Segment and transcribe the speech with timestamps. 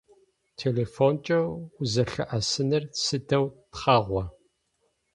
[0.59, 1.39] Телефонкӏэ
[1.79, 4.23] узэлъыӏэсыныр сыдэу тхъагъо.